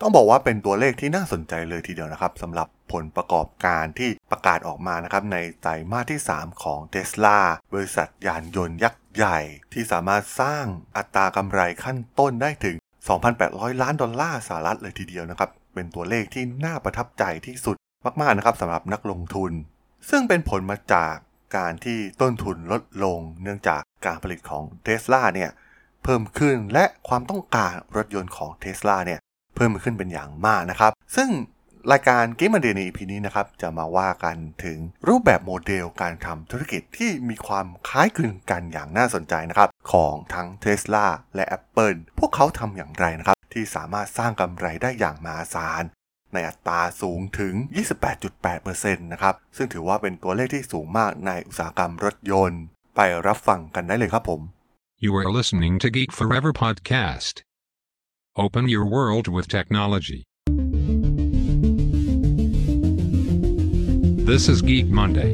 [0.00, 7.38] ต้องบอกว่าเป็นตัวเลขที่น่าสนใจเลยทีเดียวนะครับสำหรับผลประกอบการที่ประกาศออกมานะครับในไตรมาสที่ 3 ของ t ท s l a
[7.72, 9.38] บริษัทยานยนต์ยักษ์ใหญ่
[9.72, 10.64] ที่สามารถสร้าง
[10.96, 12.76] อัตรากำไรขั้นต้นได้ถึง
[13.28, 17.76] 2,800 ล้านดอลลาร์สหรัฐเลยทีเดียวนะครับ เป็นตัวเลขที่น่าประทับใจที่สุด
[18.20, 19.52] มากๆนะครับสำหรับนักลงทุน
[20.10, 21.14] ซึ่งเป็นผลมาจาก
[21.56, 25.50] การที่ต้นทุนลดลง เนื่องจากการผลิตของเท s l a เนี่ย
[26.02, 29.20] เพิ่มขึ้นและความต้องการรถยนต์ของเท s l a เนี่ย
[29.56, 31.30] เพิ่มขึ้นเป็นอย่างมากนะครับ ซึ่ง
[31.92, 45.82] รายการกิมมันเดใน EP นี้นะครับ จะมาว่ากันถึงรูปแบบโมเดลการทำธุรกิจที่มีความคล้ายคลึงกันอย่างน่าสนใจนะครับ ของทั้ง Tesla และ Apple พวกเขาทำอย่างไรนะครับ ที่สามารถสร้างกำไรได้อย่างมหาศาล
[46.32, 47.54] ในอัตราสูงถึง
[48.34, 52.62] 28.8%นะครับ ซึ่งถือว่าเป็นตัวเลขที่สูงมากในอุตสาหกรรมรถยนต์
[52.96, 54.40] ไปรับฟังกันได้เลยครับผม
[55.04, 57.45] You are listening to Geek Forever podcast.
[58.38, 60.24] Open your world with technology.
[64.30, 65.30] This is Geek Monday.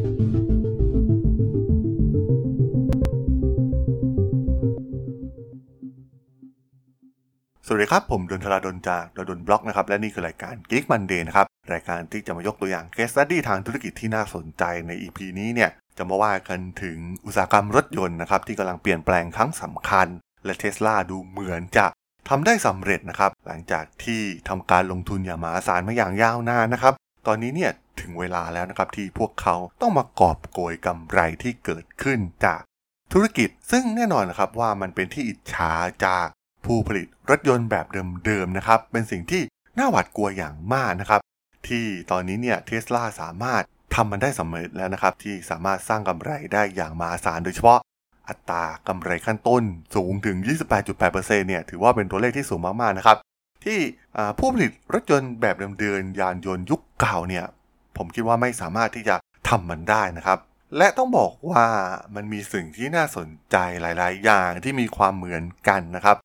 [7.66, 20.08] สวัสดีครับ ผมดนทราดนจากดนบล็อกนะครับ และนี่คือรายการ Geek Monday นะครับ รายการที่จะมายกตัวอย่าง case study ทางธุรกิจที่น่าสนใจใน EP นี้เนี่ย จะมาว่ากันถึงอุตสาหกรรมรถยนต์นะครับ ที่กำลังเปลี่ยนแปลงครั้งสำคัญ
[20.44, 21.86] และเท s l a ดูเหมือนจะ
[22.28, 26.94] ทำได้สำเร็จนะครับ หลังจากที่ทำการลงทุนอย่างมหาศาลมาอย่างยาวนานนะครับ
[27.26, 27.70] ตอนนี้เนี่ย
[28.00, 32.60] ถึงเวลาแล้วนะครับที่พวกเขาต้องมากอบโกยกำไรที่เกิดขึ้นจาก
[33.12, 35.72] ธุรกิจ ซึ่งแน่นอนนะครับว่ามันเป็นที่อิจฉา
[36.06, 36.26] จาก
[36.66, 37.86] ผู้ผลิตรถยนต์แบบ
[38.26, 39.42] เดิมๆนะครับ เป็นสิ่งที่
[39.78, 41.20] น่าหวาดกลัวอย่างมากนะครับ
[41.68, 43.62] ที่ตอนนี้เนี่ยเทสลาสามารถ
[43.94, 47.80] ทำมันได้สำเร็จแล้วนะครับ ที่สามารถสร้างกำไรได้อย่างมหาศาลโดยเฉพาะ
[48.28, 49.62] อัตรากำไรขั้นต้น
[49.94, 50.36] สูงถึง
[50.88, 53.18] 28.8%เนี่ยถือว่าเป็นตัวเลขที่สูงมากๆนะครับ
[53.64, 53.78] ที่
[54.38, 57.44] ผู้ผลิตรถยนต์แบบเดิมๆยานยนต์ยุคเก่าเนี่ย
[57.96, 59.16] ผมคิดว่าไม่สามารถที่จะ
[59.48, 60.38] ทำมันได้นะครับ
[60.76, 61.66] และต้องบอกว่า
[62.14, 66.16] มันมีสิ่งที่น่าสนใจหลายๆ อย่างที่มีความเหมือนกันนะครับ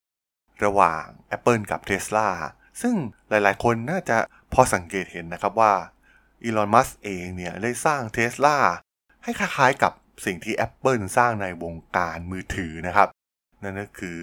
[0.64, 1.04] ระหว่าง
[1.36, 2.28] Apple กับ Tesla
[2.82, 2.96] ซึ่ง
[3.30, 4.18] หลายๆ คนน่าจะ
[4.54, 5.74] พอสังเกตเห็นนะครับว่า
[6.44, 8.58] อีลอน มัสเองเนี่ยได้สร้าง Tesla
[9.24, 9.92] ให้คล้ายๆกับ
[10.26, 13.08] สิ่งที่ Apple สร้างในวงการมือถือนะครับ
[13.64, 14.20] นั่นก็คือ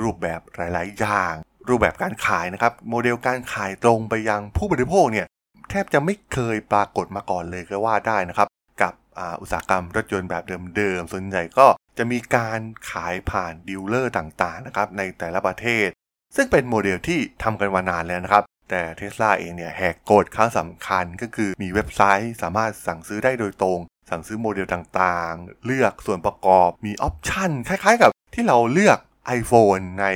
[0.00, 1.34] รูปแบบหลาย ๆ อย่าง
[1.68, 5.26] รูปแบบการขายนะครับ โมเดลการขายตรงไปยังผู้บริโภคเนี่ย
[5.70, 8.48] แทบจะไม่เคยปรากฏมาก่อนเลยก็ว่าได้นะครับ
[8.82, 8.92] กับ
[9.40, 10.44] อุตสาหกรรมรถยนต์แบบ
[10.76, 11.66] เดิม ๆ ส่วนใหญ่ก็
[11.98, 15.88] จะมีการขายผ่าน dealer ต่าง ๆ นะครับในแต่ละประเทศ
[16.36, 28.98] ซึ่งเป็นโมเดลที่ทำกันมานานแล้วนะครับแต่เทสลาเองเนี่ยแหกกฎครั้งสำคัญก็คือมีเว็บไซต์สามารถสั่งซื้อได้โดยตรง สั่งซื้อโมเดลต่างๆ เลือกส่วนประกอบมี option คล้ายๆกับที่เราเลือก
[29.38, 30.06] iPhone ใน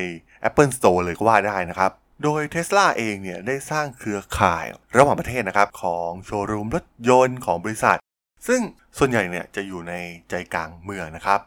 [0.49, 1.91] Apple Store เลยก็ว่าได้นะครับ
[2.23, 4.65] โดย Tesla เองเนี่ยได้สร้างเครือข่าย
[4.97, 7.99] ระหว่างประเทศนะครับของโชว์รูมรถยนต์ของบริษัท
[8.47, 8.61] ซึ่ง
[8.99, 9.95] ส่วนใหญ่เนี่ยจะอยู่ใน
[10.31, 11.41] ใจกลางเมืองนะครับ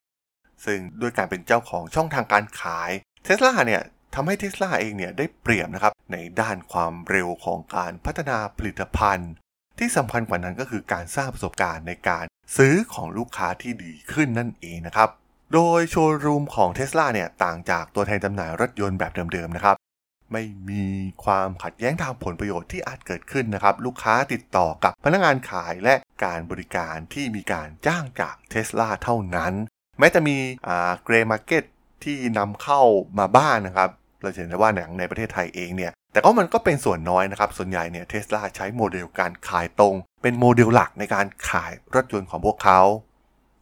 [0.66, 2.92] ซึ่งด้วยการเป็นเจ้าของช่องทางการขาย
[3.26, 3.82] Tesla เนี่ย
[4.16, 9.32] ทำให้ Tesla เองเนี่ยได้เปรียบนะครับในด้านความเร็วของการพัฒนาผลิตภัณฑ์
[9.80, 12.26] ที่สำคัญกว่านั้นก็คือการสร้างประสบการณ์ในการ
[12.58, 15.10] ซื้อของลูกค้าที่ดีขึ้นนั่นเองนะครับ
[15.54, 19.76] โดยโชว์รูมของ Tesla เนี่ยต่างจากตัวแทนจำหน่ายรถยนต์แบบเดิมๆนะครับ
[20.32, 20.84] ไม่มี
[21.24, 29.54] ความขัดแย้งทางผลประโยชน์ที่อาจเกิดขึ้นนะครับ ลูกค้าติดต่อกับพนักงานขายและการบริการที่มีการจ้างจากเทสลาเท่านั้น
[30.00, 30.38] แม้จะมี
[30.68, 31.64] อ่า grey market
[32.04, 32.82] ที่นำเข้า
[33.20, 33.90] มาบ้างนะครับ
[34.22, 42.82] เราเห็นได้ว่าอย่างในประเทศไทยเองเนี่ย แต่ก็มันก็เป็นส่วนน้อยนะครับ ส่วนใหญ่เนี่ยเทสลาใช้โมเดลการขายตรง เป็นโมเดลหลักในการขายรถยนต์ของพวกเขา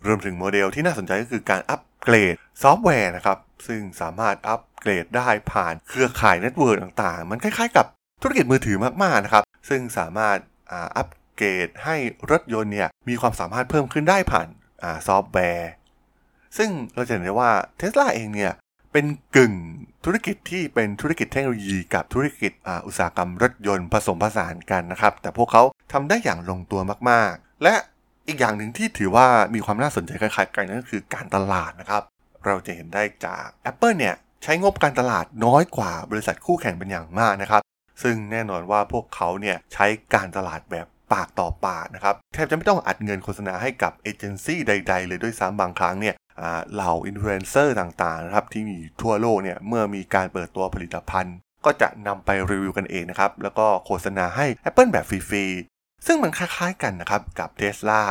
[0.08, 3.38] รวมถึงโมเดลที่น่าสนใจก็คือการอัปเกรดซอฟต์แวร์นะครับ
[3.68, 7.86] ซึ่งสามารถอัปเกรดได้ผ่านเครือข่าย network ต่างๆ มันคล้ายๆกับ
[8.22, 10.38] ธุรกิจมือถือมากๆนะครับ ซึ่งสามารถ
[10.98, 11.96] อัปเกรดให้
[12.32, 14.48] รถยนต์เนี่ยมีความสามารถเพิ่มขึ้นได้ผ่าน
[15.08, 15.70] ซอฟต์แวร์
[16.58, 18.54] ซึ่งเราจะเห็นได้ว่าเทสลาเองเนี่ย
[18.94, 19.06] เป็น
[19.36, 19.54] กึ่ง
[20.06, 22.52] ธุรกิจที่เป็นธุรกิจเทคโนโลยีกับธุรกิจ
[22.86, 27.74] อุตสาหกรรมรถยนต์ผสมผสานกันนะครับ แต่พวกเขาทำได้อย่างลงตัวมากๆ และ
[28.28, 32.04] อีกอย่างหนึ่งที่ถือว่ามีความน่าสนใจคล้ายๆกันนั่นก็คือการตลาดนะครับ
[32.46, 37.62] เราจะเห็นได้จาก Apple เนี่ยใช้งบการตลาดน้อยกว่าบริษัทคู่แข่งเป็นอย่างมากนะครับ
[38.04, 39.86] ซึ่งแน่นอนว่าพวกเขาเนี่ยใช้
[40.16, 46.16] การตลาดแบบปากต่อปากนะครับแทบจะไม่ต้องอัดเงินโฆษณาให้กับเอเจนซี่ใด ๆ เลยด้วยซ้ำบางครั้งเนี่ย
[46.74, 58.02] เหล่าอินฟลูเอนเซอร์ต่างๆนะครับที่มีทั่วโลกเนี่ยเมื่อมีการเปิดตัวผลิตภัณฑ์ ก็จะนำไปรีวิวกันเองนะครับแล้วก็โฆษณาให้ Apple แบบฟรีๆซึ่งมันคล้ายๆกันนะครับกับ Tesla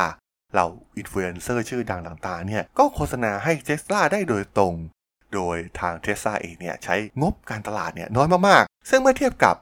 [0.53, 0.67] เหล่า
[0.97, 4.75] อินฟลูเอนเซอร์ชื่อดังต่างๆเนี่ยก็โฆษณาให้ Tesla ได้โดยตรง
[5.33, 9.55] โดยทางเทสซาเองเนี่ยใช้งบการตลาดเนี่ยน้อยมากๆ ซึ่งเมื่อเทียบกับ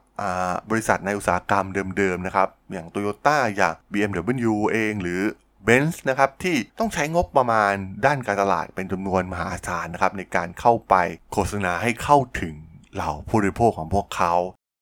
[0.69, 1.65] บริษัทในอุตสาหกรรม
[1.97, 5.21] เดิมๆนะครับอย่าง Toyota อย่าง BMW เองหรือ
[5.67, 7.73] Benz นะครับที่ต้องใช้งบประมาณ
[8.05, 10.95] ด้านการตลาดเป็นจำนวนมหาศาลนะครับในการเข้าไป
[11.31, 12.55] โฆษณาให้เข้าถึง
[12.93, 14.33] เหล่าผู้บริโภคของพวกเขา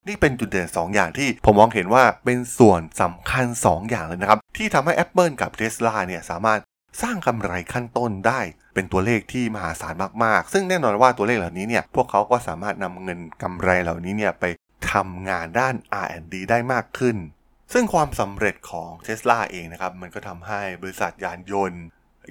[0.08, 6.60] นี่เป็นจุดเด่น 2 อย่างที่ผมมองเห็นว่าเป็นส่วนสำคัญ 2 อย่างเลยนะครับ ที่ทำให้ Apple กับ Tesla เนี่ยสามารถ
[7.02, 8.40] สร้างกำไรขั้นต้นได้
[8.74, 9.94] เป็นตัวเลขที่มหาศาล
[10.24, 14.46] มากๆ ซึ่งแน่นอนว่าตัวเลขเหล่านี้เนี่ยพวกเขาก็สามารถนำเงินกำไรเหล่านี้เนี่ยไป
[14.92, 17.16] ทำงานด้าน R&D ได้มากขึ้น
[17.74, 21.84] ซึ่งความสำเร็จของ Tesla เองนะครับ มันก็ทำให้บริษัทยานยนต์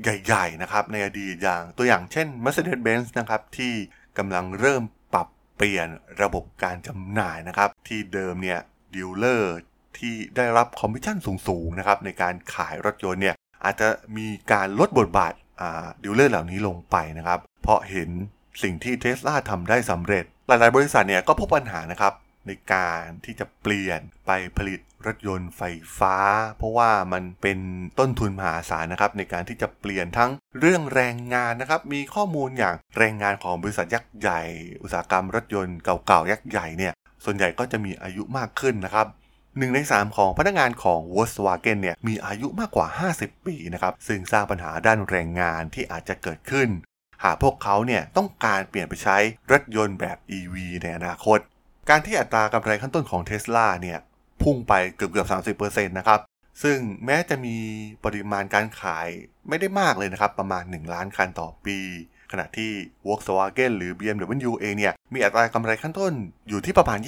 [0.03, 3.73] ใหญ่ ๆ นะครับ ในอดีตอย่างตัวอย่างเช่น Mercedes-Benz นะครับ ที่
[4.19, 4.83] กำลังเริ่ม
[5.15, 5.89] ปรับเปลี่ยน
[6.23, 8.61] ระบบการจำหน่ายนะครับ ที่เดิมเนี่ย
[8.95, 9.57] ดีลเลอร์
[9.99, 11.17] ที่ได้รับคอมมิชชั่น
[11.49, 15.33] สูงๆนะครับในการขายรถยนต์เนี่ยอาจจะมีการลดบทบาท
[16.05, 18.11] ดีลเลอร์เหล่านี้ลงไปนะครับ เพราะเห็น
[18.63, 22.13] สิ่งที่เทสลาทำได้สำเร็จ หลายๆ บริษัทเนี่ยก็พบปัญหานะครับ
[22.47, 25.63] ในการที่จะเปลี่ยนไปผลิต รถยนต์ไฟ
[25.99, 26.17] ฟ้า
[26.59, 27.59] เพราะว่ามันเป็น
[27.99, 34.41] ต้นทุนมหาศาลนะครับในการที่จะเปลี่ยนทั้งเรื่องแรงงานนะครับ มีข้อมูลอย่างแรงงานของบริษัทยักษ์ใหญ่
[34.83, 36.93] อุตสาหกรรมรถยนต์เก่าๆยักษ์ใหญ่เนี่ย
[37.25, 39.07] ส่วนใหญ่ก็จะมีอายุมากขึ้นนะครับ
[39.59, 42.87] หนึ่งใน 3 ของพนักงานของ Volkswagen เนี่ยมีอายุมากกว่า
[43.17, 46.69] 50 ปีนะครับซึ่งสร้างปัญหาด้านแรงงานที่อาจจะเกิดขึ้น
[47.25, 49.17] หากพวกเขาเนี่ยต้องการเปลี่ยนไปใช้
[49.53, 51.39] รถยนต์แบบ EV ในอนาคต
[51.91, 53.99] การที่อัตรากำไรขั้นต้นของ Tesla เนี่ย
[54.43, 56.21] พุ่งไปเกือบเกือบ30%นต์นะครับ
[56.63, 57.57] ซึ่งแม้จะมี
[58.05, 59.09] ปริมาณการขาย
[59.49, 61.79] ไม่ได้มากเลยนะครับ ประมาณ 1 ล้านคันต่อปี
[62.33, 62.71] ขณะที่
[63.07, 66.13] Volkswagen หรือ BMW เองเนี่ย มีอัตรากำไรขั้นต้น
[66.49, 66.99] อยู่ที่ประมาณ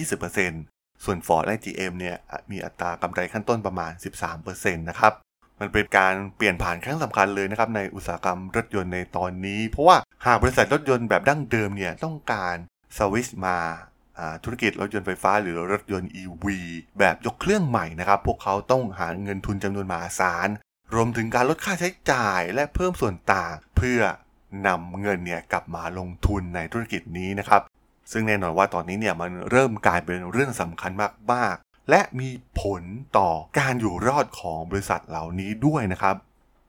[0.46, 2.16] 20%ส่วน Ford และ GM เนี่ย
[2.50, 3.92] มีอัตรากำไรขั้นต้นประมาณ
[4.36, 5.12] 13%นะครับ
[5.60, 9.96] มันเป็นการเปลี่ยนผ่านครั้งสำคัญเลยนะครับในอุตสาหกรรมรถยนต์ในตอนนี้ เพราะว่า
[10.26, 12.56] หากบริษัทรถยนต์แบบดั้งเดิมเนี่ยต้องการ
[12.96, 13.58] สวิชมา
[14.44, 16.44] ธุรกิจรถยนต์ไฟฟ้าหรือรถยนต์ EV
[16.98, 20.48] แบบยกเครื่องใหม่นะครับ พวกเขาต้องหาเงินทุนจำนวนมหาศาล
[20.94, 24.00] รวมถึงการลดค่าใช้จ่ายและเพิ่มส่วนต่าง เพื่อ
[24.66, 27.62] นำเงินเนี่ยกลับมาลงทุนในธุรกิจนี้นะครับ
[28.12, 30.92] ซึ่งแน่นอนว่าตอนนี้เนี่ยมันเริ่มกลายเป็นเรื่องสำคัญ
[31.32, 32.30] มากๆ และมี
[32.60, 32.82] ผล
[33.18, 36.16] ต่อการอยู่รอดของบริษัทเหล่านี้ด้วยนะครับ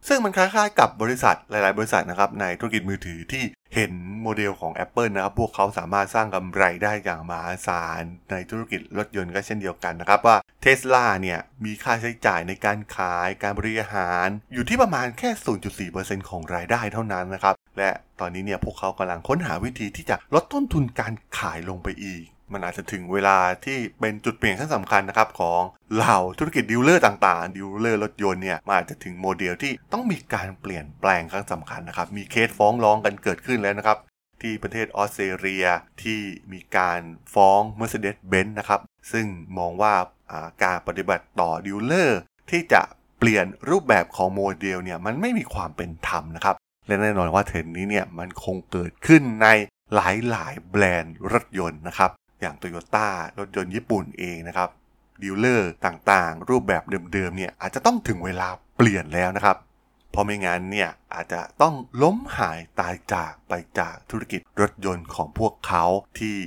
[0.08, 3.44] ซึ่งมันคล้ายๆกับบริษัทหลาย ๆ บริษัทนะครับในธุรกิจมือถือที่
[3.78, 8.02] เห็นโมเดลของ Apple นะครับ พวกเขาสามารถสร้างกำไรได้อย่างมหาศาล
[8.32, 15.30] ในธุรกิจรถยนต์ก็เช่นเดียวกันนะครับ ว่าเทสลาเนี่ยมีค่าใช้จ่ายในการขายการบริหาร อยู่ที่ประมาณแค่
[15.80, 17.90] 0.4%ของรายได้เท่านั้นนะครับ และ
[18.20, 25.62] ตอนนี้เนี่ยพวกเขากำลังค้นหาวิธีที่จะลดต้นทุนการขายลงไปอีก มันอาจจะถึงเวลาที่เป็นจุดเปลี่ยนขั้นสำคัญนะครับของ
[25.94, 33.98] เหล่าธุรกิจดีลเลอร์ต่างๆ ดีลเลอร์รถยนต์เนี่ยมันอาจจะถึงโมเดลที่ต้องมีการเปลี่ยนแปลงครั้งสำคัญนะครับ มีเคสฟ้องร้องกันเกิดขึ้นแล้วนะครับ
[34.42, 35.66] ที่ประเทศออสเตรเลีย
[36.04, 36.20] ที่
[36.52, 37.02] มีการ
[37.34, 39.26] ฟ้อง Mercedes-Benz นะครับ ซึ่ง
[39.58, 39.94] มองว่า
[40.64, 42.20] การปฏิบัติต่อดีลเลอร์
[42.52, 42.82] ที่จะ
[43.20, 46.56] เปลี่ยนรูปแบบของโมเดลเนี่ยมันไม่มีความเป็นธรรมนะครับ
[46.88, 49.48] และแน่นอนว่าเทรนด์นี้เนี่ยมันคงเกิดขึ้นใน
[49.96, 50.00] ห
[50.36, 52.12] ลายๆ แบรนด์รถยนต์นะครับ
[52.42, 53.08] อย่างโตโยต้า
[53.40, 54.70] รถยนต์ญี่ปุ่นเองนะครับ
[55.22, 58.48] ดีลเลอร์ต่างๆ รูปแบบเดิมๆเนี่ยอาจจะต้องถึงเวลา
[58.78, 59.58] เปลี่ยนแล้วนะครับ
[60.12, 65.84] เพราะไม่งั้นเนี่ยอาจจะต้องล้มหายตายจากไปจากธุรกิจรถยนต์ของพวกเขา
[66.20, 66.38] ที่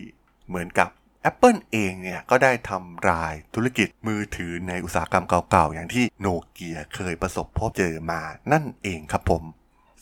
[0.49, 0.89] เหมือนกับ
[1.31, 8.21] Apple เองเนี่ยก็ได้ทำลายธุรกิจมือถือในอุตสาหกรรมเก่าๆ อย่างที่โนเกียเคยประสบพบเจอมา
[8.53, 9.43] นั่นเองครับผม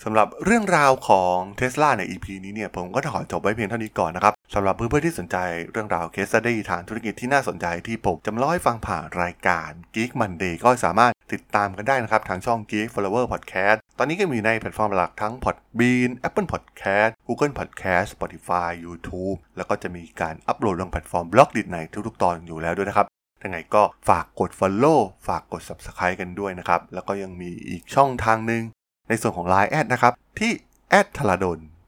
[0.02, 5.36] สำหรับเรื่องราวของ Tesla ใน EP นี้เนี่ยผมก็ขอจบไว้เพียงเท่านี้ก่อนนะครับ สำหรับเพื่อนๆที่สนใจ
[5.70, 17.54] เรื่องราว case study ทางธุรกิจที่น่าสนใจที่ผมจะมาเล่าให้ฟังผ่านรายการ Geek Monday ก็สามารถติดตามกันได้นะครับ ทางช่อง Geek Forever Podcast ตอนนี้ก็มีในแพลตฟอร์มหลักทั้ง Podbean Apple Podcast Google
[17.58, 23.06] Podcast Spotify YouTube แล้วก็จะมีการอัปโหลดลงแพลตฟอร์ม Blockdit ในทุกๆตอนอยู่แล้วด้วยนะครับ
[23.44, 28.62] ยังไงก็ฝากกด Follow ฝากกด Subscribe กันด้วยนะครับ แล้วก็ยังมีอีกช่องทางหนึ่ง
[29.08, 30.52] ในส่วนของ Line แอดนะครับที่
[30.90, 31.60] แอดทลาดน